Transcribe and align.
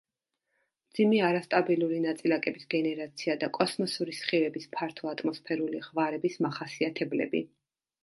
მძიმე 0.93 1.19
არასტაბილური 1.27 1.99
ნაწილაკების 2.07 2.65
გენერაცია 2.75 3.37
და 3.45 3.51
კოსმოსური 3.59 4.19
სხივების 4.23 4.69
ფართო 4.75 5.15
ატმოსფერული 5.15 5.87
ღვარების 5.91 6.43
მახასიათებლები. 6.51 7.49